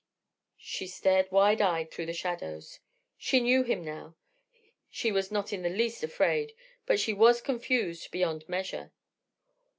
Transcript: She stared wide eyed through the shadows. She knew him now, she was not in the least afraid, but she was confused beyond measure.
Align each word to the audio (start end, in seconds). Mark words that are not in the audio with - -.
She 0.57 0.87
stared 0.87 1.29
wide 1.31 1.61
eyed 1.61 1.91
through 1.91 2.07
the 2.07 2.13
shadows. 2.13 2.79
She 3.19 3.39
knew 3.39 3.61
him 3.61 3.85
now, 3.85 4.15
she 4.89 5.11
was 5.11 5.31
not 5.31 5.53
in 5.53 5.61
the 5.61 5.69
least 5.69 6.01
afraid, 6.03 6.53
but 6.87 6.99
she 6.99 7.13
was 7.13 7.39
confused 7.39 8.09
beyond 8.09 8.49
measure. 8.49 8.93